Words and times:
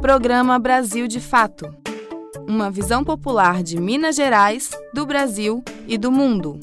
Programa 0.00 0.58
Brasil 0.58 1.06
de 1.06 1.20
Fato. 1.20 1.76
Uma 2.48 2.70
visão 2.70 3.04
popular 3.04 3.62
de 3.62 3.78
Minas 3.78 4.16
Gerais, 4.16 4.70
do 4.94 5.04
Brasil 5.04 5.62
e 5.86 5.98
do 5.98 6.10
mundo. 6.10 6.58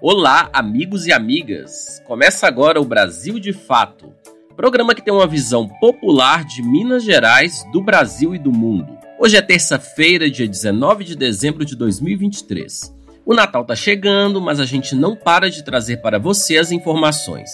Olá, 0.00 0.48
amigos 0.52 1.04
e 1.08 1.12
amigas! 1.12 2.00
Começa 2.06 2.46
agora 2.46 2.80
o 2.80 2.84
Brasil 2.84 3.40
de 3.40 3.52
Fato, 3.52 4.14
programa 4.54 4.94
que 4.94 5.02
tem 5.02 5.12
uma 5.12 5.26
visão 5.26 5.66
popular 5.80 6.44
de 6.44 6.62
Minas 6.62 7.02
Gerais, 7.02 7.64
do 7.72 7.82
Brasil 7.82 8.36
e 8.36 8.38
do 8.38 8.52
mundo. 8.52 8.96
Hoje 9.18 9.36
é 9.36 9.42
terça-feira, 9.42 10.30
dia 10.30 10.46
19 10.46 11.02
de 11.02 11.16
dezembro 11.16 11.64
de 11.64 11.74
2023. 11.74 12.94
O 13.26 13.34
Natal 13.34 13.64
tá 13.64 13.74
chegando, 13.74 14.40
mas 14.40 14.60
a 14.60 14.64
gente 14.64 14.94
não 14.94 15.16
para 15.16 15.50
de 15.50 15.64
trazer 15.64 15.96
para 15.96 16.20
você 16.20 16.56
as 16.56 16.70
informações. 16.70 17.50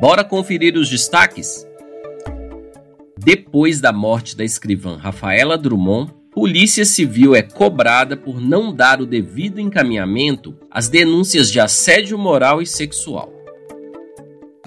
Bora 0.00 0.24
conferir 0.24 0.76
os 0.76 0.88
destaques? 0.88 1.66
Depois 3.16 3.80
da 3.80 3.92
morte 3.92 4.36
da 4.36 4.44
escrivã 4.44 4.96
Rafaela 4.96 5.56
Drummond, 5.56 6.12
Polícia 6.32 6.84
Civil 6.84 7.34
é 7.34 7.42
cobrada 7.42 8.16
por 8.16 8.40
não 8.40 8.74
dar 8.74 9.00
o 9.00 9.06
devido 9.06 9.60
encaminhamento 9.60 10.58
às 10.68 10.88
denúncias 10.88 11.48
de 11.50 11.60
assédio 11.60 12.18
moral 12.18 12.60
e 12.60 12.66
sexual. 12.66 13.32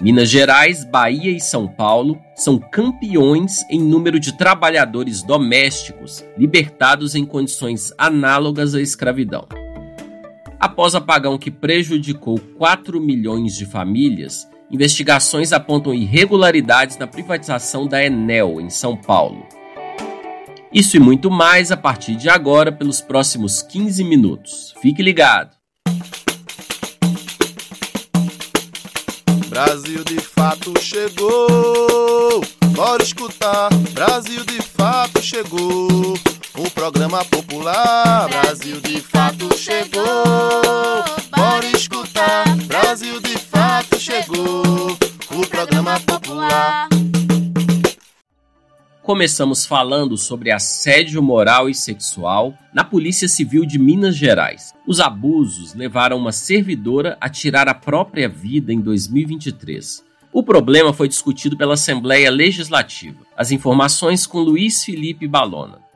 Minas 0.00 0.30
Gerais, 0.30 0.82
Bahia 0.82 1.30
e 1.30 1.40
São 1.40 1.68
Paulo 1.68 2.18
são 2.34 2.58
campeões 2.58 3.62
em 3.68 3.80
número 3.80 4.18
de 4.18 4.36
trabalhadores 4.38 5.22
domésticos 5.22 6.24
libertados 6.38 7.14
em 7.14 7.26
condições 7.26 7.92
análogas 7.98 8.74
à 8.74 8.80
escravidão. 8.80 9.46
Após 10.58 10.94
apagão 10.94 11.36
que 11.36 11.50
prejudicou 11.50 12.38
4 12.56 12.98
milhões 13.00 13.54
de 13.54 13.66
famílias, 13.66 14.48
investigações 14.70 15.52
apontam 15.52 15.94
irregularidades 15.94 16.96
na 16.96 17.06
privatização 17.06 17.86
da 17.86 18.04
Enel 18.04 18.60
em 18.60 18.70
São 18.70 18.96
Paulo. 18.96 19.46
Isso 20.72 20.96
e 20.96 21.00
muito 21.00 21.30
mais 21.30 21.72
a 21.72 21.76
partir 21.76 22.14
de 22.14 22.28
agora 22.28 22.70
pelos 22.70 23.00
próximos 23.00 23.62
15 23.62 24.04
minutos. 24.04 24.74
Fique 24.82 25.02
ligado. 25.02 25.56
Brasil 29.48 30.04
de 30.04 30.20
fato 30.20 30.74
chegou. 30.80 32.42
Bora 32.76 33.02
escutar. 33.02 33.70
Brasil 33.92 34.44
de 34.44 34.62
fato 34.62 35.22
chegou. 35.22 36.14
O 36.56 36.70
programa 36.70 37.24
popular. 37.24 38.28
Brasil 38.28 38.80
de 38.80 39.00
fato 39.00 39.56
chegou. 39.56 41.07
Começamos 49.08 49.64
falando 49.64 50.18
sobre 50.18 50.50
assédio 50.50 51.22
moral 51.22 51.66
e 51.70 51.74
sexual 51.74 52.52
na 52.74 52.84
Polícia 52.84 53.26
Civil 53.26 53.64
de 53.64 53.78
Minas 53.78 54.14
Gerais. 54.14 54.74
Os 54.86 55.00
abusos 55.00 55.72
levaram 55.72 56.18
uma 56.18 56.30
servidora 56.30 57.16
a 57.18 57.26
tirar 57.26 57.70
a 57.70 57.74
própria 57.74 58.28
vida 58.28 58.70
em 58.70 58.82
2023. 58.82 60.04
O 60.30 60.42
problema 60.42 60.92
foi 60.92 61.08
discutido 61.08 61.56
pela 61.56 61.72
Assembleia 61.72 62.30
Legislativa. 62.30 63.20
As 63.34 63.50
informações 63.50 64.26
com 64.26 64.40
Luiz 64.40 64.84
Felipe 64.84 65.26
Balona. 65.26 65.87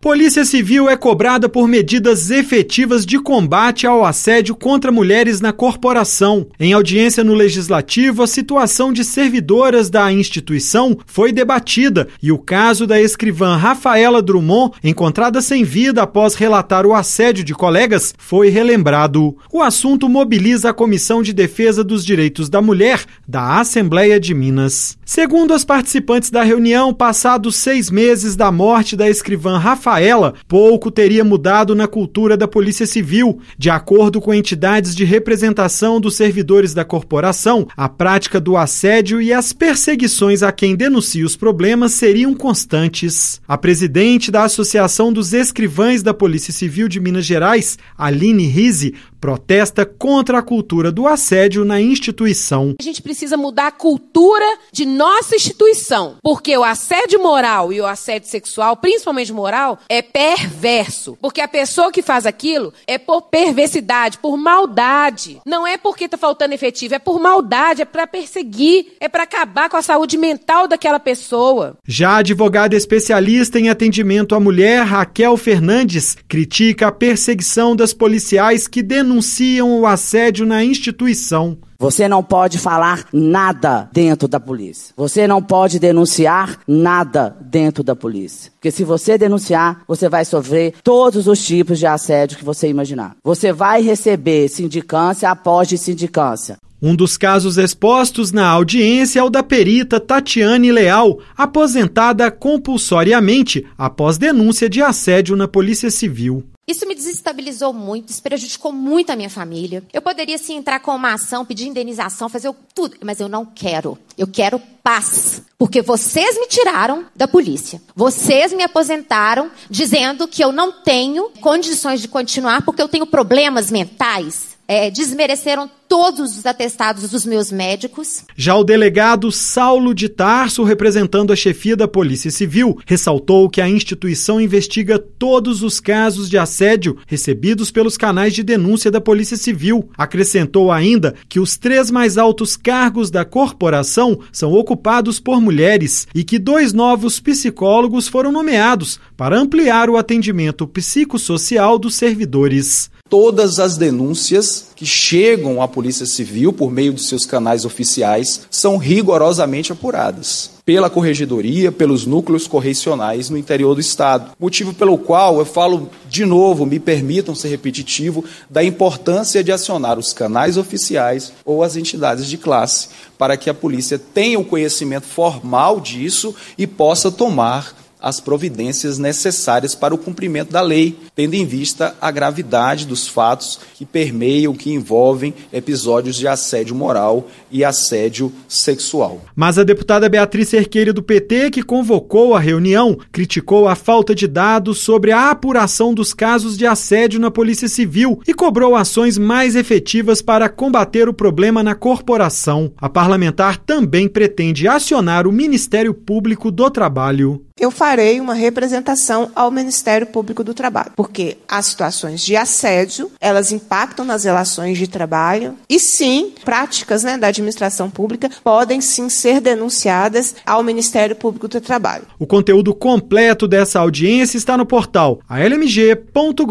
Polícia 0.00 0.44
Civil 0.44 0.88
é 0.88 0.96
cobrada 0.96 1.48
por 1.48 1.66
medidas 1.66 2.30
efetivas 2.30 3.04
de 3.04 3.18
combate 3.18 3.84
ao 3.84 4.04
assédio 4.04 4.54
contra 4.54 4.92
mulheres 4.92 5.40
na 5.40 5.52
corporação. 5.52 6.46
Em 6.60 6.72
audiência 6.72 7.24
no 7.24 7.34
Legislativo, 7.34 8.22
a 8.22 8.28
situação 8.28 8.92
de 8.92 9.02
servidoras 9.02 9.90
da 9.90 10.12
instituição 10.12 10.96
foi 11.04 11.32
debatida 11.32 12.06
e 12.22 12.30
o 12.30 12.38
caso 12.38 12.86
da 12.86 13.02
escrivã 13.02 13.56
Rafaela 13.56 14.22
Drummond, 14.22 14.76
encontrada 14.84 15.42
sem 15.42 15.64
vida 15.64 16.00
após 16.00 16.36
relatar 16.36 16.86
o 16.86 16.94
assédio 16.94 17.42
de 17.42 17.52
colegas, 17.52 18.14
foi 18.16 18.50
relembrado. 18.50 19.36
O 19.52 19.60
assunto 19.60 20.08
mobiliza 20.08 20.70
a 20.70 20.72
Comissão 20.74 21.24
de 21.24 21.32
Defesa 21.32 21.82
dos 21.82 22.06
Direitos 22.06 22.48
da 22.48 22.62
Mulher 22.62 23.04
da 23.26 23.58
Assembleia 23.58 24.20
de 24.20 24.32
Minas. 24.32 24.96
Segundo 25.04 25.52
as 25.52 25.64
participantes 25.64 26.30
da 26.30 26.44
reunião, 26.44 26.94
passados 26.94 27.56
seis 27.56 27.90
meses 27.90 28.36
da 28.36 28.52
morte 28.52 28.94
da 28.94 29.10
escrivã 29.10 29.58
Rafaela, 29.58 29.87
Rafaela, 29.88 30.34
pouco 30.46 30.90
teria 30.90 31.24
mudado 31.24 31.74
na 31.74 31.88
cultura 31.88 32.36
da 32.36 32.46
Polícia 32.46 32.86
Civil. 32.86 33.40
De 33.56 33.70
acordo 33.70 34.20
com 34.20 34.34
entidades 34.34 34.94
de 34.94 35.02
representação 35.02 35.98
dos 35.98 36.14
servidores 36.14 36.74
da 36.74 36.84
corporação, 36.84 37.66
a 37.74 37.88
prática 37.88 38.38
do 38.38 38.56
assédio 38.56 39.20
e 39.22 39.32
as 39.32 39.54
perseguições 39.54 40.42
a 40.42 40.52
quem 40.52 40.76
denuncia 40.76 41.24
os 41.24 41.36
problemas 41.36 41.92
seriam 41.92 42.34
constantes. 42.34 43.40
A 43.48 43.56
presidente 43.56 44.30
da 44.30 44.44
Associação 44.44 45.10
dos 45.10 45.32
Escrivães 45.32 46.02
da 46.02 46.12
Polícia 46.12 46.52
Civil 46.52 46.86
de 46.86 47.00
Minas 47.00 47.24
Gerais, 47.24 47.78
Aline 47.96 48.46
Rise, 48.46 48.94
protesta 49.20 49.84
contra 49.84 50.38
a 50.38 50.42
cultura 50.42 50.90
do 50.90 51.06
assédio 51.06 51.64
na 51.64 51.80
instituição. 51.80 52.74
A 52.80 52.82
gente 52.82 53.02
precisa 53.02 53.36
mudar 53.36 53.68
a 53.68 53.72
cultura 53.72 54.44
de 54.72 54.86
nossa 54.86 55.36
instituição, 55.36 56.16
porque 56.22 56.56
o 56.56 56.64
assédio 56.64 57.20
moral 57.20 57.72
e 57.72 57.80
o 57.80 57.86
assédio 57.86 58.28
sexual, 58.28 58.76
principalmente 58.76 59.32
moral, 59.32 59.78
é 59.88 60.02
perverso. 60.02 61.18
Porque 61.20 61.40
a 61.40 61.48
pessoa 61.48 61.92
que 61.92 62.02
faz 62.02 62.26
aquilo 62.26 62.72
é 62.86 62.98
por 62.98 63.22
perversidade, 63.22 64.18
por 64.18 64.36
maldade. 64.36 65.40
Não 65.44 65.66
é 65.66 65.76
porque 65.76 66.04
está 66.04 66.16
faltando 66.16 66.54
efetivo, 66.54 66.94
é 66.94 66.98
por 66.98 67.20
maldade, 67.20 67.82
é 67.82 67.84
para 67.84 68.06
perseguir, 68.06 68.94
é 69.00 69.08
para 69.08 69.24
acabar 69.24 69.68
com 69.68 69.76
a 69.76 69.82
saúde 69.82 70.16
mental 70.16 70.68
daquela 70.68 71.00
pessoa. 71.00 71.76
Já 71.86 72.10
a 72.10 72.16
advogada 72.18 72.76
especialista 72.76 73.58
em 73.58 73.68
atendimento 73.68 74.34
à 74.34 74.40
mulher, 74.40 74.84
Raquel 74.84 75.36
Fernandes, 75.36 76.16
critica 76.28 76.88
a 76.88 76.92
perseguição 76.92 77.74
das 77.74 77.92
policiais 77.92 78.66
que 78.68 78.82
denunciam 78.82 79.07
denunciam 79.08 79.80
o 79.80 79.86
assédio 79.86 80.44
na 80.44 80.62
instituição. 80.62 81.56
Você 81.78 82.06
não 82.06 82.22
pode 82.22 82.58
falar 82.58 83.06
nada 83.10 83.88
dentro 83.90 84.28
da 84.28 84.38
polícia. 84.38 84.92
Você 84.96 85.26
não 85.26 85.42
pode 85.42 85.78
denunciar 85.78 86.58
nada 86.66 87.34
dentro 87.40 87.82
da 87.82 87.96
polícia. 87.96 88.52
Porque 88.52 88.70
se 88.70 88.84
você 88.84 89.16
denunciar, 89.16 89.82
você 89.88 90.08
vai 90.08 90.26
sofrer 90.26 90.74
todos 90.84 91.26
os 91.26 91.42
tipos 91.44 91.78
de 91.78 91.86
assédio 91.86 92.36
que 92.36 92.44
você 92.44 92.68
imaginar. 92.68 93.16
Você 93.24 93.50
vai 93.50 93.80
receber 93.80 94.48
sindicância 94.48 95.30
após 95.30 95.68
de 95.68 95.78
sindicância. 95.78 96.58
Um 96.82 96.94
dos 96.94 97.16
casos 97.16 97.56
expostos 97.56 98.30
na 98.30 98.46
audiência 98.46 99.20
é 99.20 99.22
o 99.22 99.30
da 99.30 99.42
perita 99.42 99.98
Tatiane 99.98 100.70
Leal, 100.70 101.18
aposentada 101.36 102.30
compulsoriamente 102.30 103.66
após 103.76 104.18
denúncia 104.18 104.68
de 104.68 104.82
assédio 104.82 105.34
na 105.34 105.48
Polícia 105.48 105.90
Civil. 105.90 106.44
Isso 106.68 106.86
me 106.86 106.94
desestabilizou 106.94 107.72
muito, 107.72 108.10
isso 108.10 108.22
prejudicou 108.22 108.70
muito 108.70 109.08
a 109.08 109.16
minha 109.16 109.30
família. 109.30 109.82
Eu 109.90 110.02
poderia 110.02 110.36
sim 110.36 110.56
entrar 110.56 110.80
com 110.80 110.94
uma 110.94 111.14
ação, 111.14 111.42
pedir 111.42 111.66
indenização, 111.66 112.28
fazer 112.28 112.54
tudo, 112.74 112.98
mas 113.02 113.20
eu 113.20 113.28
não 113.28 113.46
quero. 113.46 113.98
Eu 114.18 114.26
quero 114.26 114.60
paz, 114.82 115.40
porque 115.56 115.80
vocês 115.80 116.38
me 116.38 116.46
tiraram 116.46 117.06
da 117.16 117.26
polícia. 117.26 117.80
Vocês 117.96 118.52
me 118.52 118.62
aposentaram 118.62 119.50
dizendo 119.70 120.28
que 120.28 120.44
eu 120.44 120.52
não 120.52 120.70
tenho 120.70 121.30
condições 121.40 122.02
de 122.02 122.08
continuar 122.08 122.60
porque 122.60 122.82
eu 122.82 122.88
tenho 122.88 123.06
problemas 123.06 123.70
mentais 123.70 124.57
é, 124.68 124.90
desmereceram 124.90 125.70
todos 125.88 126.36
os 126.36 126.44
atestados 126.44 127.10
dos 127.10 127.24
meus 127.24 127.50
médicos. 127.50 128.22
Já 128.36 128.54
o 128.54 128.62
delegado 128.62 129.32
Saulo 129.32 129.94
de 129.94 130.06
Tarso, 130.06 130.62
representando 130.62 131.32
a 131.32 131.36
chefia 131.36 131.74
da 131.74 131.88
Polícia 131.88 132.30
Civil, 132.30 132.78
ressaltou 132.84 133.48
que 133.48 133.62
a 133.62 133.68
instituição 133.68 134.38
investiga 134.38 134.98
todos 134.98 135.62
os 135.62 135.80
casos 135.80 136.28
de 136.28 136.36
assédio 136.36 136.98
recebidos 137.06 137.70
pelos 137.70 137.96
canais 137.96 138.34
de 138.34 138.42
denúncia 138.42 138.90
da 138.90 139.00
Polícia 139.00 139.38
Civil. 139.38 139.88
Acrescentou 139.96 140.70
ainda 140.70 141.14
que 141.26 141.40
os 141.40 141.56
três 141.56 141.90
mais 141.90 142.18
altos 142.18 142.54
cargos 142.54 143.10
da 143.10 143.24
corporação 143.24 144.20
são 144.30 144.52
ocupados 144.52 145.18
por 145.18 145.40
mulheres 145.40 146.06
e 146.14 146.22
que 146.22 146.38
dois 146.38 146.74
novos 146.74 147.18
psicólogos 147.18 148.06
foram 148.06 148.30
nomeados 148.30 149.00
para 149.16 149.38
ampliar 149.38 149.88
o 149.88 149.96
atendimento 149.96 150.66
psicossocial 150.66 151.78
dos 151.78 151.94
servidores 151.94 152.90
todas 153.08 153.58
as 153.58 153.76
denúncias 153.76 154.66
que 154.76 154.86
chegam 154.86 155.62
à 155.62 155.68
Polícia 155.68 156.06
Civil 156.06 156.52
por 156.52 156.70
meio 156.70 156.92
dos 156.92 157.08
seus 157.08 157.24
canais 157.24 157.64
oficiais 157.64 158.42
são 158.50 158.76
rigorosamente 158.76 159.72
apuradas 159.72 160.58
pela 160.68 160.90
corregedoria, 160.90 161.72
pelos 161.72 162.04
núcleos 162.04 162.46
correcionais 162.46 163.30
no 163.30 163.38
interior 163.38 163.74
do 163.74 163.80
estado. 163.80 164.32
Motivo 164.38 164.74
pelo 164.74 164.98
qual 164.98 165.38
eu 165.38 165.46
falo 165.46 165.88
de 166.10 166.26
novo, 166.26 166.66
me 166.66 166.78
permitam 166.78 167.34
ser 167.34 167.48
repetitivo, 167.48 168.22
da 168.50 168.62
importância 168.62 169.42
de 169.42 169.50
acionar 169.50 169.98
os 169.98 170.12
canais 170.12 170.58
oficiais 170.58 171.32
ou 171.42 171.62
as 171.62 171.74
entidades 171.74 172.26
de 172.26 172.36
classe 172.36 172.88
para 173.16 173.34
que 173.34 173.48
a 173.48 173.54
polícia 173.54 173.98
tenha 173.98 174.38
o 174.38 174.44
conhecimento 174.44 175.06
formal 175.06 175.80
disso 175.80 176.34
e 176.58 176.66
possa 176.66 177.10
tomar 177.10 177.74
as 178.00 178.20
providências 178.20 178.98
necessárias 178.98 179.74
para 179.74 179.94
o 179.94 179.98
cumprimento 179.98 180.52
da 180.52 180.60
lei, 180.60 180.96
tendo 181.14 181.34
em 181.34 181.44
vista 181.44 181.94
a 182.00 182.10
gravidade 182.10 182.86
dos 182.86 183.08
fatos 183.08 183.60
que 183.74 183.84
permeiam, 183.84 184.54
que 184.54 184.72
envolvem 184.72 185.34
episódios 185.52 186.16
de 186.16 186.28
assédio 186.28 186.74
moral 186.74 187.28
e 187.50 187.64
assédio 187.64 188.32
sexual. 188.48 189.22
Mas 189.34 189.58
a 189.58 189.64
deputada 189.64 190.08
Beatriz 190.08 190.48
Cerqueira 190.48 190.92
do 190.92 191.02
PT, 191.02 191.50
que 191.50 191.62
convocou 191.62 192.34
a 192.34 192.40
reunião, 192.40 192.98
criticou 193.10 193.68
a 193.68 193.74
falta 193.74 194.14
de 194.14 194.26
dados 194.26 194.78
sobre 194.78 195.12
a 195.12 195.30
apuração 195.30 195.92
dos 195.92 196.14
casos 196.14 196.56
de 196.56 196.66
assédio 196.66 197.20
na 197.20 197.30
Polícia 197.30 197.68
Civil 197.68 198.20
e 198.26 198.34
cobrou 198.34 198.76
ações 198.76 199.18
mais 199.18 199.56
efetivas 199.56 200.22
para 200.22 200.48
combater 200.48 201.08
o 201.08 201.14
problema 201.14 201.62
na 201.62 201.74
corporação. 201.74 202.72
A 202.78 202.88
parlamentar 202.88 203.58
também 203.58 204.08
pretende 204.08 204.68
acionar 204.68 205.26
o 205.26 205.32
Ministério 205.32 205.92
Público 205.92 206.50
do 206.50 206.70
Trabalho 206.70 207.44
eu 207.58 207.70
farei 207.88 208.20
uma 208.20 208.34
representação 208.34 209.30
ao 209.34 209.50
Ministério 209.50 210.06
Público 210.06 210.44
do 210.44 210.52
Trabalho, 210.52 210.92
porque 210.94 211.38
as 211.48 211.64
situações 211.64 212.22
de 212.22 212.36
assédio, 212.36 213.10
elas 213.18 213.50
impactam 213.50 214.04
nas 214.04 214.24
relações 214.24 214.76
de 214.76 214.86
trabalho 214.86 215.56
e 215.70 215.80
sim, 215.80 216.34
práticas 216.44 217.02
né, 217.02 217.16
da 217.16 217.28
administração 217.28 217.88
pública 217.88 218.28
podem 218.44 218.82
sim 218.82 219.08
ser 219.08 219.40
denunciadas 219.40 220.34
ao 220.44 220.62
Ministério 220.62 221.16
Público 221.16 221.48
do 221.48 221.62
Trabalho. 221.62 222.04
O 222.18 222.26
conteúdo 222.26 222.74
completo 222.74 223.48
dessa 223.48 223.80
audiência 223.80 224.36
está 224.36 224.54
no 224.54 224.66
portal 224.66 225.20
almg.gov.br 225.26 226.44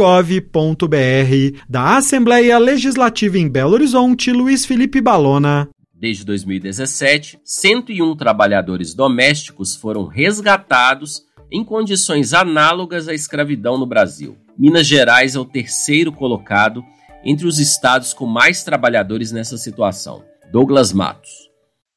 da 1.69 1.98
Assembleia 1.98 2.57
Legislativa 2.57 3.38
em 3.38 3.48
Belo 3.48 3.74
Horizonte, 3.74 4.31
Luiz 4.31 4.66
Felipe 4.66 5.00
Balona. 5.00 5.69
Desde 5.94 6.25
2017, 6.25 7.39
101 7.44 8.16
trabalhadores 8.16 8.95
domésticos 8.95 9.75
foram 9.75 10.07
resgatados 10.07 11.26
em 11.51 11.63
condições 11.63 12.33
análogas 12.33 13.07
à 13.07 13.13
escravidão 13.13 13.77
no 13.77 13.85
Brasil. 13.85 14.38
Minas 14.57 14.88
Gerais 14.88 15.35
é 15.35 15.39
o 15.39 15.45
terceiro 15.45 16.11
colocado 16.11 16.83
entre 17.23 17.47
os 17.47 17.59
estados 17.59 18.13
com 18.13 18.25
mais 18.25 18.63
trabalhadores 18.63 19.31
nessa 19.31 19.57
situação. 19.57 20.23
Douglas 20.51 20.94
Matos. 20.94 21.46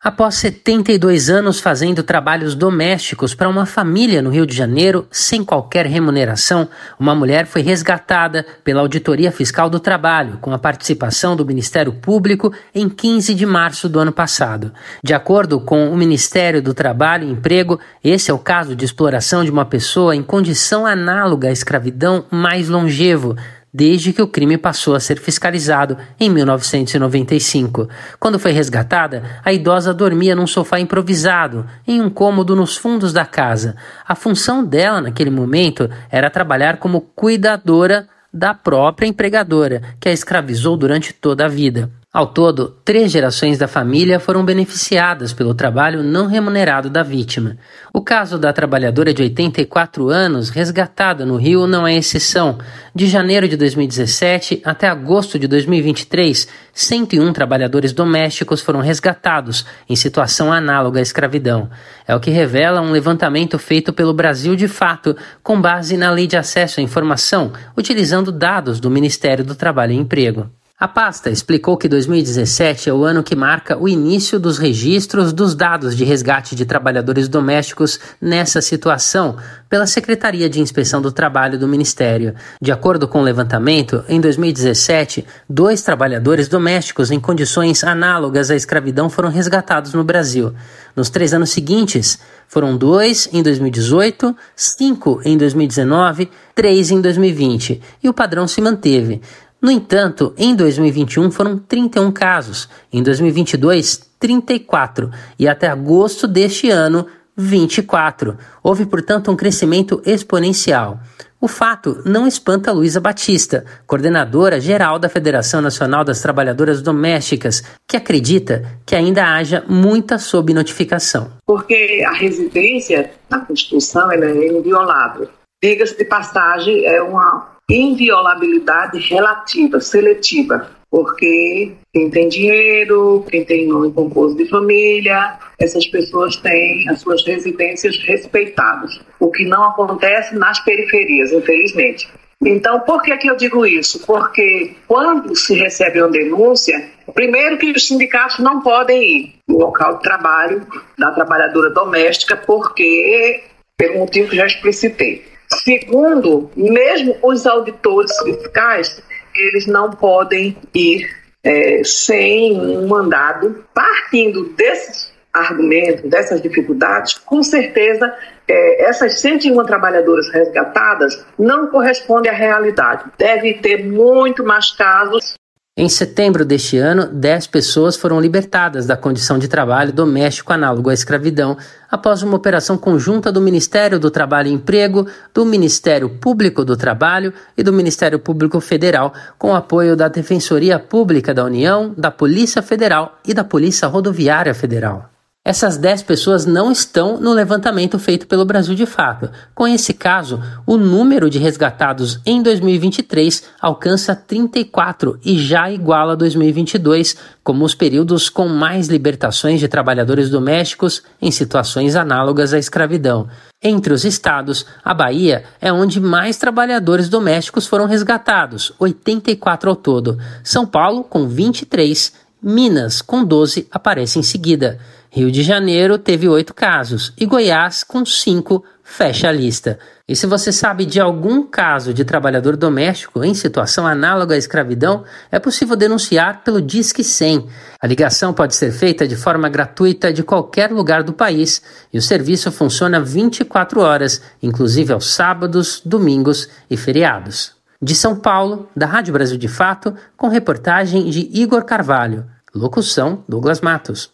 Após 0.03 0.37
72 0.37 1.29
anos 1.29 1.61
fazendo 1.61 2.03
trabalhos 2.03 2.55
domésticos 2.55 3.35
para 3.35 3.51
uma 3.51 3.67
família 3.67 4.23
no 4.23 4.31
Rio 4.31 4.47
de 4.47 4.57
Janeiro, 4.57 5.07
sem 5.11 5.45
qualquer 5.45 5.85
remuneração, 5.85 6.71
uma 6.99 7.15
mulher 7.15 7.45
foi 7.45 7.61
resgatada 7.61 8.47
pela 8.65 8.81
Auditoria 8.81 9.31
Fiscal 9.31 9.69
do 9.69 9.79
Trabalho, 9.79 10.39
com 10.41 10.55
a 10.55 10.59
participação 10.59 11.37
do 11.37 11.45
Ministério 11.45 11.93
Público, 11.93 12.51
em 12.75 12.89
15 12.89 13.35
de 13.35 13.45
março 13.45 13.91
do 13.91 13.99
ano 13.99 14.11
passado. 14.11 14.73
De 15.05 15.13
acordo 15.13 15.61
com 15.61 15.91
o 15.91 15.97
Ministério 15.99 16.63
do 16.63 16.73
Trabalho 16.73 17.29
e 17.29 17.33
Emprego, 17.33 17.79
esse 18.03 18.31
é 18.31 18.35
o 18.35 18.39
caso 18.39 18.75
de 18.75 18.87
exploração 18.87 19.45
de 19.45 19.51
uma 19.51 19.67
pessoa 19.67 20.17
em 20.17 20.23
condição 20.23 20.87
análoga 20.87 21.49
à 21.49 21.53
escravidão 21.53 22.25
mais 22.31 22.71
longevo 22.71 23.37
desde 23.73 24.13
que 24.13 24.23
o 24.23 24.27
crime 24.27 24.59
passou 24.59 24.95
a 24.95 25.01
ser 25.01 25.19
fiscalizado 25.21 25.97
em 26.19 26.29
1995. 26.29 27.89
Quando 28.19 28.39
foi 28.39 28.53
resgatada, 28.53 29.23
a 29.45 29.53
idosa 29.53 29.95
dormia 29.95 30.35
num 30.35 30.47
sofá 30.47 30.81
improvisado, 30.81 31.67
em 31.87 32.01
um 32.01 32.11
cômodo 32.11 32.57
nos 32.57 32.77
fundos 32.77 33.13
da 33.13 33.25
casa. 33.25 33.77
A 34.07 34.15
função 34.15 34.65
dela 34.65 35.01
naquele 35.01 35.31
momento 35.31 35.89
era 36.11 36.31
trabalhar 36.31 36.79
como 36.79 37.01
cuidadora 37.01 38.09
da 38.33 38.55
própria 38.55 39.07
empregadora, 39.07 39.83
que 39.99 40.09
a 40.09 40.13
escravizou 40.13 40.77
durante 40.77 41.13
toda 41.13 41.45
a 41.45 41.49
vida. 41.49 41.91
Ao 42.13 42.27
todo, 42.27 42.77
três 42.85 43.13
gerações 43.13 43.57
da 43.57 43.69
família 43.69 44.19
foram 44.19 44.45
beneficiadas 44.45 45.33
pelo 45.33 45.55
trabalho 45.55 46.03
não 46.03 46.27
remunerado 46.27 46.91
da 46.91 47.05
vítima. 47.05 47.57
O 47.95 48.03
caso 48.03 48.37
da 48.37 48.53
trabalhadora 48.53 49.15
de 49.15 49.23
84 49.23 50.09
anos, 50.09 50.51
resgatada 50.51 51.25
no 51.25 51.37
Rio, 51.37 51.69
não 51.69 51.87
é 51.87 51.95
exceção. 51.95 52.59
De 52.93 53.07
janeiro 53.07 53.47
de 53.47 53.57
2017 53.57 54.61
até 54.65 54.89
agosto 54.89 55.39
de 55.39 55.47
2023, 55.47 56.49
101 56.73 57.33
trabalhadores 57.33 57.93
domésticos 57.93 58.61
foram 58.61 58.81
resgatados 58.81 59.65
em 59.89 59.95
situação 59.95 60.53
análoga 60.53 60.99
à 60.99 61.03
escravidão. 61.03 61.71
É 62.09 62.13
o 62.17 62.19
que 62.19 62.33
revela 62.33 62.81
um 62.81 62.91
levantamento 62.91 63.57
feito 63.57 63.93
pelo 63.93 64.13
Brasil 64.13 64.57
de 64.57 64.67
Fato, 64.67 65.17
com 65.45 65.61
base 65.61 65.97
na 65.97 66.11
Lei 66.11 66.27
de 66.27 66.37
Acesso 66.37 66.81
à 66.81 66.83
Informação, 66.83 67.53
utilizando 67.79 68.33
dados 68.33 68.81
do 68.81 68.91
Ministério 68.91 69.45
do 69.45 69.55
Trabalho 69.55 69.93
e 69.93 69.97
Emprego. 69.97 70.51
A 70.81 70.89
pasta 70.89 71.29
explicou 71.29 71.77
que 71.77 71.87
2017 71.87 72.89
é 72.89 72.95
o 72.95 73.05
ano 73.05 73.23
que 73.23 73.37
marca 73.37 73.77
o 73.77 73.87
início 73.87 74.41
dos 74.41 74.57
registros 74.57 75.31
dos 75.31 75.55
dados 75.55 75.95
de 75.95 76.05
resgate 76.05 76.57
de 76.57 76.65
trabalhadores 76.65 77.29
domésticos 77.29 78.01
nessa 78.19 78.63
situação 78.63 79.37
pela 79.69 79.87
Secretaria 79.87 80.49
de 80.49 80.59
Inspeção 80.59 81.03
do 81.03 81.13
Trabalho 81.13 81.59
do 81.59 81.69
Ministério. 81.69 82.35
De 82.63 82.73
acordo 82.73 83.07
com 83.07 83.21
o 83.21 83.23
levantamento, 83.23 84.03
em 84.09 84.23
2017, 84.23 85.27
dois 85.47 85.83
trabalhadores 85.83 86.49
domésticos 86.49 87.11
em 87.11 87.21
condições 87.21 87.85
análogas 87.85 88.51
à 88.51 88.57
escravidão 88.57 89.11
foram 89.11 89.29
resgatados 89.29 89.93
no 89.93 90.03
Brasil. 90.03 90.55
Nos 90.97 91.11
três 91.11 91.35
anos 91.35 91.51
seguintes, 91.51 92.19
foram 92.49 92.75
dois 92.75 93.29
em 93.35 93.43
2018, 93.43 94.35
cinco 94.57 95.21
em 95.27 95.37
2019, 95.37 96.31
três 96.55 96.91
em 96.91 97.03
2020, 97.03 97.83
e 98.03 98.09
o 98.09 98.15
padrão 98.15 98.49
se 98.49 98.63
manteve. 98.63 99.21
No 99.61 99.71
entanto, 99.71 100.33
em 100.39 100.55
2021 100.55 101.31
foram 101.31 101.59
31 101.59 102.11
casos, 102.13 102.69
em 102.91 103.03
2022, 103.03 104.11
34 104.19 105.11
e 105.39 105.47
até 105.47 105.69
agosto 105.69 106.27
deste 106.27 106.71
ano, 106.71 107.07
24. 107.37 108.39
Houve, 108.63 108.87
portanto, 108.87 109.31
um 109.31 109.37
crescimento 109.37 110.01
exponencial. 110.05 111.01
O 111.41 111.49
fato 111.49 112.03
não 112.05 112.27
espanta 112.27 112.73
Luísa 112.73 113.01
Batista, 113.01 113.65
coordenadora 113.87 114.61
geral 114.61 114.99
da 114.99 115.09
Federação 115.09 115.63
Nacional 115.63 116.05
das 116.05 116.21
Trabalhadoras 116.21 116.83
Domésticas, 116.83 117.63
que 117.89 117.97
acredita 117.97 118.79
que 118.85 118.95
ainda 118.95 119.25
haja 119.25 119.65
muita 119.67 120.19
subnotificação. 120.19 121.33
Porque 121.47 122.05
a 122.07 122.13
residência 122.13 123.11
na 123.31 123.41
Constituição 123.41 124.13
é 124.13 124.47
inviolável. 124.49 125.29
Diga-se 125.63 125.97
de 125.97 126.05
passagem, 126.05 126.85
é 126.87 127.03
uma 127.03 127.57
inviolabilidade 127.71 128.99
relativa, 128.99 129.81
seletiva, 129.81 130.71
porque 130.91 131.73
quem 131.93 132.11
tem 132.11 132.29
dinheiro, 132.29 133.25
quem 133.31 133.45
tem 133.45 133.69
nome 133.69 133.93
composto 133.93 134.37
de 134.37 134.49
família, 134.49 135.39
essas 135.59 135.87
pessoas 135.87 136.37
têm 136.37 136.89
as 136.89 137.01
suas 137.01 137.25
residências 137.25 137.97
respeitadas, 137.99 139.01
o 139.21 139.31
que 139.31 139.45
não 139.45 139.63
acontece 139.65 140.35
nas 140.35 140.59
periferias, 140.65 141.33
infelizmente. 141.33 142.09
Então, 142.43 142.81
por 142.81 143.03
que, 143.03 143.17
que 143.19 143.29
eu 143.29 143.37
digo 143.37 143.67
isso? 143.67 144.05
Porque 144.07 144.75
quando 144.89 145.37
se 145.37 145.55
recebe 145.55 146.01
uma 146.01 146.09
denúncia, 146.09 146.91
primeiro 147.15 147.59
que 147.59 147.71
os 147.71 147.87
sindicatos 147.87 148.39
não 148.39 148.63
podem 148.63 149.03
ir 149.03 149.35
no 149.47 149.59
local 149.59 149.99
de 149.99 150.03
trabalho 150.03 150.67
da 150.99 151.11
trabalhadora 151.11 151.69
doméstica, 151.71 152.37
porque, 152.37 153.45
pelo 153.77 153.99
motivo 153.99 154.31
que 154.31 154.37
já 154.37 154.47
explicitei. 154.47 155.23
Segundo, 155.53 156.51
mesmo 156.57 157.17
os 157.23 157.47
auditores 157.47 158.17
fiscais, 158.23 159.03
eles 159.35 159.67
não 159.67 159.91
podem 159.91 160.57
ir 160.75 161.09
é, 161.43 161.83
sem 161.85 162.59
um 162.59 162.87
mandado. 162.87 163.65
Partindo 163.75 164.51
desses 164.51 165.13
argumentos, 165.33 166.11
dessas 166.11 166.43
dificuldades, 166.43 167.15
com 167.15 167.43
certeza 167.43 168.13
é, 168.49 168.85
essas 168.85 169.21
101 169.21 169.65
trabalhadoras 169.65 170.29
resgatadas 170.31 171.25
não 171.39 171.69
correspondem 171.69 172.31
à 172.31 172.35
realidade. 172.35 173.05
Deve 173.17 173.55
ter 173.55 173.85
muito 173.85 174.45
mais 174.45 174.73
casos 174.73 175.35
em 175.77 175.89
setembro 175.89 176.45
deste 176.45 176.77
ano, 176.77 177.07
10 177.07 177.47
pessoas 177.47 177.97
foram 177.97 178.21
libertadas 178.21 178.85
da 178.85 178.99
condição 178.99 179.39
de 179.39 179.49
trabalho 179.49 179.93
doméstico 179.93 180.53
análogo 180.53 180.91
à 180.91 180.93
escravidão 180.93 181.57
após 181.91 182.23
uma 182.23 182.37
operação 182.37 182.77
conjunta 182.77 183.33
do 183.33 183.41
Ministério 183.41 183.99
do 183.99 184.11
Trabalho 184.11 184.49
e 184.49 184.53
Emprego, 184.53 185.07
do 185.33 185.47
Ministério 185.47 186.11
Público 186.11 186.67
do 186.67 186.77
Trabalho 186.77 187.33
e 187.57 187.63
do 187.63 187.73
Ministério 187.73 188.19
Público 188.19 188.61
Federal, 188.61 189.15
com 189.39 189.55
apoio 189.55 189.97
da 189.97 190.09
Defensoria 190.09 190.79
Pública 190.79 191.33
da 191.33 191.45
União, 191.45 191.95
da 191.97 192.11
Polícia 192.11 192.61
Federal 192.61 193.19
e 193.27 193.33
da 193.33 193.43
Polícia 193.43 193.89
Rodoviária 193.89 194.53
Federal. 194.53 195.09
Essas 195.51 195.77
10 195.77 196.05
pessoas 196.05 196.47
não 196.47 196.71
estão 196.71 197.21
no 197.21 197.33
levantamento 197.33 197.99
feito 197.99 198.25
pelo 198.29 198.45
Brasil 198.45 198.73
de 198.73 198.87
Fato. 198.87 199.29
Com 199.53 199.67
esse 199.67 199.93
caso, 199.93 200.41
o 200.65 200.77
número 200.77 201.29
de 201.29 201.41
resgatados 201.41 202.21
em 202.25 202.41
2023 202.41 203.43
alcança 203.61 204.15
34 204.15 205.19
e 205.25 205.37
já 205.41 205.69
iguala 205.69 206.17
2022, 206.17 207.17
como 207.43 207.65
os 207.65 207.75
períodos 207.75 208.29
com 208.29 208.47
mais 208.47 208.87
libertações 208.87 209.59
de 209.59 209.67
trabalhadores 209.67 210.31
domésticos 210.31 211.03
em 211.21 211.33
situações 211.33 211.97
análogas 211.97 212.55
à 212.55 212.59
escravidão. 212.61 213.27
Entre 213.61 213.93
os 213.93 214.05
estados, 214.05 214.65
a 214.85 214.95
Bahia 214.95 215.43
é 215.61 215.73
onde 215.73 216.01
mais 216.01 216.37
trabalhadores 216.37 217.09
domésticos 217.09 217.67
foram 217.67 217.87
resgatados, 217.87 218.73
84 218.79 219.69
ao 219.69 219.75
todo. 219.75 220.17
São 220.45 220.65
Paulo, 220.65 221.03
com 221.03 221.27
23, 221.27 222.13
Minas, 222.41 223.03
com 223.03 223.23
12, 223.23 223.67
aparece 223.71 224.19
em 224.19 224.23
seguida. 224.23 224.79
Rio 225.13 225.29
de 225.29 225.43
Janeiro 225.43 225.99
teve 225.99 226.29
oito 226.29 226.55
casos 226.55 227.13
e 227.19 227.27
Goiás, 227.27 227.83
com 227.83 228.07
cinco, 228.07 228.65
fecha 228.85 229.29
a 229.29 229.33
lista. 229.33 229.77
E 230.09 230.15
se 230.15 230.25
você 230.25 230.53
sabe 230.53 230.85
de 230.85 231.01
algum 231.01 231.43
caso 231.43 231.93
de 231.93 232.05
trabalhador 232.05 232.57
doméstico 232.57 233.25
em 233.25 233.35
situação 233.35 233.89
análoga 233.89 234.37
à 234.37 234.39
escravidão, 234.39 235.03
é 235.31 235.41
possível 235.41 235.75
denunciar 235.75 236.45
pelo 236.45 236.63
Disque 236.63 237.03
100. 237.03 237.49
A 237.81 237.87
ligação 237.89 238.33
pode 238.33 238.55
ser 238.55 238.71
feita 238.71 239.07
de 239.07 239.17
forma 239.17 239.49
gratuita 239.49 240.13
de 240.13 240.23
qualquer 240.23 240.71
lugar 240.71 241.03
do 241.03 241.13
país 241.13 241.61
e 241.93 241.99
o 241.99 242.03
serviço 242.03 242.53
funciona 242.53 243.01
24 243.01 243.81
horas, 243.81 244.23
inclusive 244.41 244.93
aos 244.93 245.13
sábados, 245.13 245.83
domingos 245.85 246.49
e 246.71 246.77
feriados. 246.77 247.53
De 247.83 247.97
São 247.97 248.15
Paulo, 248.15 248.69
da 248.77 248.87
Rádio 248.87 249.13
Brasil 249.13 249.39
de 249.39 249.49
Fato, 249.49 249.93
com 250.17 250.29
reportagem 250.29 251.11
de 251.11 251.29
Igor 251.33 251.65
Carvalho. 251.65 252.27
Locução: 252.55 253.25
Douglas 253.29 253.61
Matos. 253.61 254.13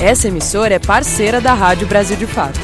Essa 0.00 0.28
emissora 0.28 0.74
é 0.74 0.78
parceira 0.78 1.40
da 1.40 1.54
Rádio 1.54 1.86
Brasil 1.86 2.16
de 2.16 2.26
Fato. 2.26 2.58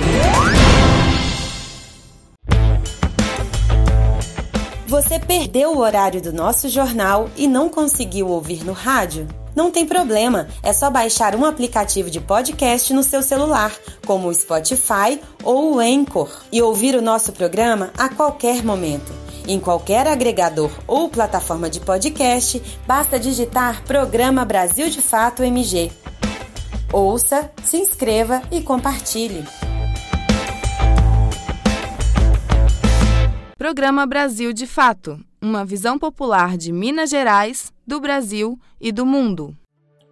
Você 4.87 5.19
perdeu 5.21 5.73
o 5.73 5.79
horário 5.79 6.21
do 6.21 6.33
nosso 6.33 6.69
jornal 6.69 7.31
e 7.37 7.47
não 7.47 7.69
conseguiu 7.69 8.29
ouvir 8.29 8.65
no 8.65 8.73
rádio? 8.73 9.29
Não 9.55 9.71
tem 9.71 9.87
problema, 9.87 10.49
é 10.63 10.73
só 10.73 10.91
baixar 10.91 11.35
um 11.35 11.45
aplicativo 11.45 12.11
de 12.11 12.21
podcast 12.21 12.93
no 12.93 13.03
seu 13.03 13.23
celular, 13.23 13.73
como 14.07 14.29
o 14.29 14.35
Spotify 14.35 15.21
ou 15.43 15.75
o 15.75 15.79
Anchor, 15.79 16.31
e 16.51 16.63
ouvir 16.63 16.95
o 16.95 17.03
nosso 17.03 17.33
programa 17.33 17.91
a 17.99 18.09
qualquer 18.09 18.65
momento. 18.65 19.13
Em 19.47 19.59
qualquer 19.59 20.07
agregador 20.07 20.71
ou 20.87 21.09
plataforma 21.09 21.71
de 21.71 21.81
podcast, 21.81 22.63
basta 22.87 23.19
digitar 23.19 23.83
Programa 23.85 24.45
Brasil 24.45 24.91
de 24.91 25.01
Fato 25.01 25.43
MG. 25.43 25.91
Ouça, 26.92 27.52
se 27.62 27.76
inscreva 27.76 28.42
e 28.50 28.61
compartilhe. 28.61 29.45
Programa 33.57 34.07
Brasil 34.07 34.52
de 34.52 34.66
Fato 34.66 35.21
uma 35.40 35.64
visão 35.64 35.99
popular 35.99 36.57
de 36.57 36.73
Minas 36.73 37.11
Gerais, 37.11 37.73
do 37.87 38.00
Brasil 38.00 38.59
e 38.80 38.90
do 38.90 39.07
mundo. 39.07 39.57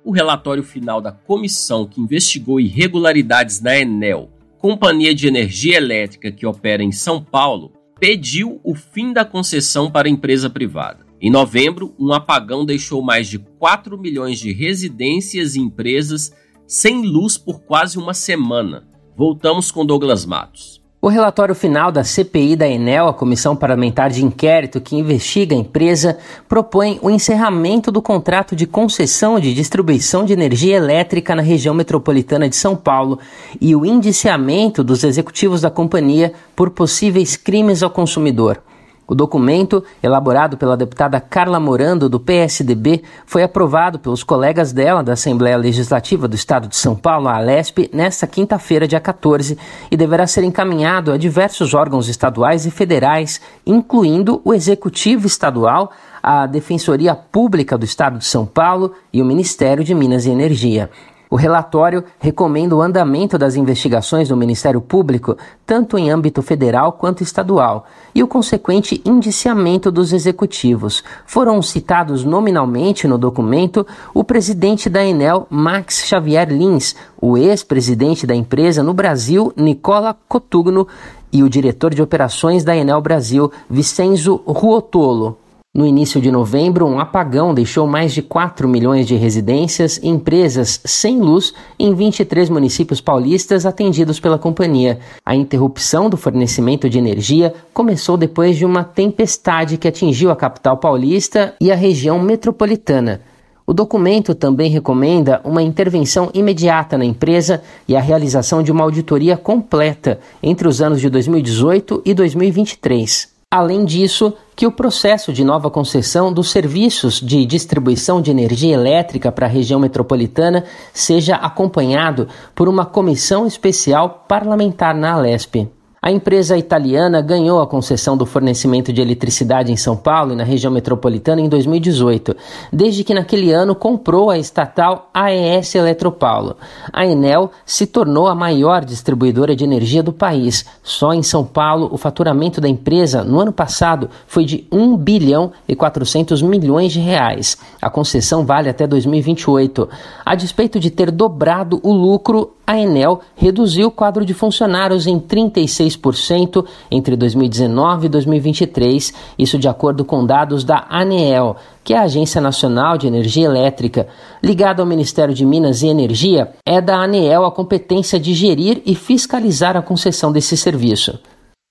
O 0.05 0.13
relatório 0.13 0.63
final 0.63 1.01
da 1.01 1.11
comissão 1.11 1.85
que 1.87 2.01
investigou 2.01 2.61
irregularidades 2.61 3.61
na 3.61 3.77
Enel, 3.77 4.31
companhia 4.59 5.15
de 5.15 5.27
energia 5.27 5.77
elétrica 5.77 6.31
que 6.31 6.47
opera 6.47 6.83
em 6.83 6.93
São 6.93 7.23
Paulo, 7.23 7.73
pediu 7.99 8.61
o 8.63 8.75
fim 8.75 9.13
da 9.13 9.25
concessão 9.25 9.91
para 9.91 10.07
a 10.07 10.11
empresa 10.11 10.49
privada. 10.49 11.05
Em 11.21 11.31
novembro, 11.31 11.95
um 11.99 12.13
apagão 12.13 12.65
deixou 12.65 13.03
mais 13.03 13.27
de 13.27 13.39
4 13.39 13.99
milhões 13.99 14.39
de 14.39 14.53
residências 14.53 15.57
e 15.57 15.61
empresas 15.61 16.33
sem 16.67 17.03
luz 17.03 17.39
por 17.39 17.61
quase 17.61 17.99
uma 17.99 18.13
semana. 18.13 18.85
Voltamos 19.17 19.71
com 19.71 19.87
Douglas 19.87 20.27
Matos. 20.27 20.85
O 21.01 21.09
relatório 21.09 21.55
final 21.55 21.93
da 21.93 22.03
CPI 22.03 22.57
da 22.57 22.67
Enel, 22.67 23.07
a 23.07 23.15
Comissão 23.15 23.55
Parlamentar 23.55 24.11
de 24.11 24.25
Inquérito 24.25 24.81
que 24.81 24.97
investiga 24.97 25.55
a 25.55 25.59
empresa, 25.59 26.19
propõe 26.49 26.99
o 27.01 27.09
encerramento 27.09 27.93
do 27.93 28.03
contrato 28.03 28.57
de 28.57 28.67
concessão 28.67 29.39
de 29.39 29.55
distribuição 29.55 30.25
de 30.25 30.33
energia 30.33 30.77
elétrica 30.77 31.37
na 31.37 31.43
região 31.43 31.75
metropolitana 31.75 32.49
de 32.49 32.57
São 32.57 32.75
Paulo 32.75 33.21
e 33.61 33.77
o 33.77 33.87
indiciamento 33.87 34.83
dos 34.83 35.05
executivos 35.05 35.61
da 35.61 35.71
companhia 35.71 36.33
por 36.57 36.71
possíveis 36.71 37.37
crimes 37.37 37.85
ao 37.85 37.91
consumidor. 37.91 38.61
O 39.09 39.15
documento, 39.15 39.85
elaborado 40.03 40.57
pela 40.57 40.77
deputada 40.77 41.21
Carla 41.21 41.61
Morando, 41.61 42.09
do 42.09 42.19
PSDB, 42.19 43.05
foi 43.25 43.45
aprovado 43.45 44.01
pelos 44.01 44.25
colegas 44.25 44.73
dela 44.73 45.03
da 45.03 45.13
Assembleia 45.13 45.57
Legislativa 45.57 46.27
do 46.27 46.35
Estado 46.35 46.67
de 46.67 46.77
São 46.77 46.97
Paulo, 46.97 47.29
a 47.29 47.37
Alesp, 47.37 47.89
nesta 47.93 48.27
quinta-feira, 48.27 48.89
dia 48.89 48.99
14, 48.99 49.57
e 49.91 49.97
deverá 49.97 50.27
ser 50.27 50.43
encaminhado 50.43 51.13
a 51.13 51.17
diversos 51.17 51.73
órgãos 51.73 52.09
estaduais 52.09 52.67
e 52.67 52.71
federais, 52.71 53.41
incluindo 53.65 54.41
o 54.45 54.53
Executivo 54.53 55.27
Estadual, 55.27 55.93
a 56.21 56.45
Defensoria 56.47 57.15
Pública 57.15 57.79
do 57.79 57.85
Estado 57.85 58.19
de 58.19 58.25
São 58.25 58.45
Paulo 58.45 58.93
e 59.13 59.23
o 59.23 59.25
Ministério 59.25 59.85
de 59.85 59.95
Minas 59.95 60.27
e 60.27 60.31
Energia. 60.31 60.91
O 61.29 61.37
relatório 61.37 62.05
recomenda 62.19 62.77
o 62.77 62.81
andamento 62.81 63.37
das 63.37 63.57
investigações 63.57 64.29
do 64.29 64.37
Ministério 64.37 64.81
Público, 64.81 65.37
tanto 65.65 65.99
em 65.99 66.11
âmbito 66.11 66.41
federal 66.41 66.93
quanto 66.93 67.23
estadual, 67.23 67.85
e 68.15 68.23
o 68.23 68.29
consequente 68.29 69.03
indiciamento 69.05 69.91
dos 69.91 70.13
executivos. 70.13 71.03
Foram 71.27 71.61
citados 71.61 72.25
nominalmente 72.25 73.09
no 73.09 73.19
documento 73.19 73.85
o 74.15 74.23
presidente 74.23 74.89
da 74.89 75.05
Enel, 75.05 75.47
Max 75.51 76.05
Xavier 76.07 76.49
Lins, 76.49 76.95
o 77.21 77.37
ex-presidente 77.37 78.27
da 78.27 78.35
empresa 78.35 78.83
no 78.83 78.95
Brasil, 78.95 79.53
Nicola 79.57 80.17
Cotugno, 80.29 80.87
e 81.33 81.43
o 81.43 81.51
diretor 81.51 81.93
de 81.93 82.01
operações 82.01 82.63
da 82.65 82.77
Enel 82.77 83.01
Brasil, 83.01 83.51
Vicenzo 83.69 84.41
Ruotolo. 84.47 85.37
No 85.77 85.87
início 85.87 86.23
de 86.23 86.31
novembro, 86.31 86.87
um 86.87 86.99
apagão 86.99 87.53
deixou 87.53 87.87
mais 87.87 88.15
de 88.15 88.23
4 88.23 88.67
milhões 88.67 89.07
de 89.07 89.15
residências 89.15 90.01
e 90.03 90.09
empresas 90.09 90.81
sem 90.87 91.21
luz 91.21 91.53
em 91.79 91.95
23 91.95 92.49
municípios 92.49 92.99
paulistas 92.99 93.67
atendidos 93.67 94.19
pela 94.19 94.39
companhia. 94.39 94.99
A 95.23 95.37
interrupção 95.37 96.09
do 96.09 96.17
fornecimento 96.17 96.89
de 96.89 96.97
energia 96.97 97.53
começou 97.75 98.17
depois 98.17 98.57
de 98.57 98.65
uma 98.65 98.85
tempestade 98.85 99.77
que 99.77 99.87
atingiu 99.87 100.31
a 100.31 100.37
capital 100.37 100.79
paulista 100.79 101.55
e 101.61 101.71
a 101.71 101.77
região 101.77 102.19
metropolitana. 102.19 103.21
O 103.67 103.75
documento 103.75 104.35
também 104.35 104.71
recomenda 104.71 105.43
uma 105.45 105.63
intervenção 105.63 106.31
imediata 106.33 106.97
na 106.97 107.05
empresa 107.05 107.63
e 107.87 107.95
a 107.95 108.01
realização 108.01 108.63
de 108.63 108.73
uma 108.73 108.83
auditoria 108.83 109.37
completa 109.37 110.21
entre 110.43 110.67
os 110.67 110.81
anos 110.81 111.03
de 111.03 111.11
2018 111.11 112.01
e 112.03 112.15
2023. 112.15 113.36
Além 113.49 113.85
disso, 113.85 114.35
que 114.57 114.67
o 114.67 114.73
processo 114.73 115.33
de 115.33 115.45
nova 115.45 115.71
concessão 115.71 116.33
dos 116.33 116.51
serviços 116.51 117.21
de 117.21 117.47
distribuição 117.47 118.21
de 118.21 118.29
energia 118.29 118.75
elétrica 118.75 119.31
para 119.31 119.47
a 119.47 119.49
região 119.49 119.79
metropolitana 119.79 120.65
seja 120.93 121.37
acompanhado 121.37 122.27
por 122.57 122.69
uma 122.69 122.85
comissão 122.85 123.47
especial 123.47 124.25
parlamentar 124.27 124.97
na 124.97 125.13
Alesp. 125.13 125.69
A 126.01 126.11
empresa 126.11 126.59
italiana 126.59 127.23
ganhou 127.23 127.61
a 127.61 127.67
concessão 127.67 128.17
do 128.17 128.27
fornecimento 128.27 128.93
de 128.93 129.01
eletricidade 129.01 129.73
em 129.73 129.77
São 129.77 129.97
Paulo 129.97 130.33
e 130.33 130.37
na 130.37 130.45
região 130.45 130.71
metropolitana 130.71 131.41
em 131.41 131.49
2018, 131.49 132.37
desde 132.73 133.03
que 133.03 133.15
naquele 133.15 133.51
ano 133.51 133.75
comprou 133.75 134.31
a 134.31 134.39
estatal 134.39 135.11
AES 135.13 135.75
Eletropaulo. 135.75 136.57
A 136.93 137.07
Enel 137.07 137.51
se 137.65 137.87
tornou 137.87 138.29
a 138.29 138.35
maior 138.35 138.85
distribuidora 138.85 139.57
de 139.57 139.65
energia 139.65 140.03
do 140.03 140.13
país. 140.13 140.67
Só 140.83 141.15
em 141.15 141.23
São 141.23 141.45
Paulo, 141.45 141.89
o 141.91 141.97
faturamento 141.97 142.61
da 142.61 142.69
empresa 142.69 143.25
no 143.25 143.41
ano 143.41 143.53
passado 143.53 144.11
foi 144.27 144.45
de 144.45 144.67
1 144.71 144.97
bilhão 144.99 145.51
e 145.67 145.75
400 145.75 146.43
milhões 146.43 146.93
de 146.93 147.01
reais. 147.01 147.57
A 147.81 147.89
concessão 147.89 148.45
vale 148.45 148.69
até 148.69 148.87
2028. 148.87 149.89
A 150.25 150.35
despeito 150.35 150.79
de 150.79 150.91
ter 150.91 151.11
dobrado 151.11 151.81
o 151.83 151.93
lucro, 151.93 152.56
a 152.67 152.77
Enel 152.79 153.21
reduziu 153.37 153.89
o 153.89 153.91
quadro 153.91 154.25
de 154.25 154.35
funcionários 154.35 155.07
em 155.07 155.21
36% 155.21 156.67
entre 156.91 157.15
2019 157.15 158.07
e 158.07 158.09
2023, 158.09 159.15
isso 159.39 159.59
de 159.59 159.69
acordo 159.69 160.05
com 160.05 160.27
dados 160.27 160.65
da 160.65 160.85
ANEEL, 160.91 161.57
que 161.85 161.95
é 161.95 161.99
a 161.99 162.03
Agência 162.03 162.41
Nacional 162.41 162.99
de 162.99 163.07
Energia 163.07 163.47
Elétrica. 163.47 164.09
Ligada 164.43 164.83
ao 164.83 164.87
Ministério 164.87 165.33
de 165.33 165.47
Minas 165.47 165.83
e 165.83 165.87
Energia, 165.87 166.53
é 166.67 166.81
da 166.81 166.97
ANEEL 166.97 167.45
a 167.45 167.53
competência 167.53 168.19
de 168.19 168.35
gerir 168.35 168.83
e 168.85 168.95
fiscalizar 168.95 169.77
a 169.77 169.83
concessão 169.83 170.33
desse 170.33 170.57
serviço. 170.57 171.21